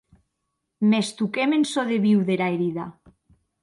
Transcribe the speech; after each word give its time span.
Mès 0.93 1.07
toquem 1.21 1.49
en 1.59 1.63
çò 1.75 1.81
de 1.93 1.97
viu 2.09 2.19
dera 2.33 2.47
herida. 2.53 2.85